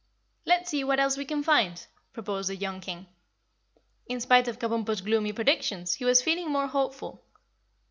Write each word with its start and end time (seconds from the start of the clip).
"Let's 0.47 0.71
see 0.71 0.83
what 0.83 0.99
else 0.99 1.15
we 1.15 1.25
can 1.25 1.43
find," 1.43 1.85
proposed 2.11 2.49
the 2.49 2.55
young 2.55 2.81
King. 2.81 3.05
In 4.07 4.19
spite 4.19 4.47
of 4.47 4.57
Kabumpo's 4.57 5.01
gloomy 5.01 5.31
predictions, 5.31 5.93
he 5.93 6.05
was 6.05 6.23
feeling 6.23 6.49
more 6.49 6.65
hopeful. 6.65 7.23